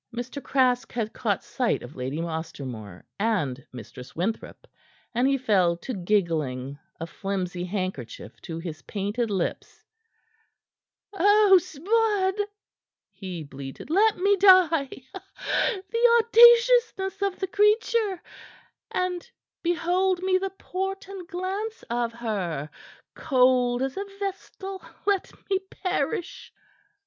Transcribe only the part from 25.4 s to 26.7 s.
me perish!"